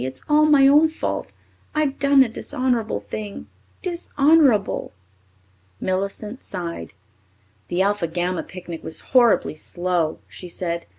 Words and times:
It's 0.03 0.23
all 0.27 0.47
my 0.47 0.65
own 0.67 0.89
fault. 0.89 1.31
I've 1.75 1.99
done 1.99 2.23
a 2.23 2.27
dishonourable 2.27 3.01
thing, 3.01 3.45
dishonourable." 3.83 4.93
Millicent 5.79 6.41
sighed. 6.41 6.93
"The 7.67 7.83
Alpha 7.83 8.07
Gamma 8.07 8.41
picnic 8.41 8.83
was 8.83 9.01
horribly 9.11 9.53
slow," 9.53 10.17
she 10.27 10.47
said. 10.49 10.87